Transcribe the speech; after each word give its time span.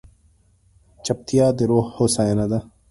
چپتیا، 1.05 1.45
د 1.57 1.59
روح 1.69 1.85
هوساینه 1.97 2.45
ده. 2.51 2.59